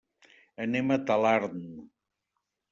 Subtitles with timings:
[0.65, 1.63] Anem a Talarn.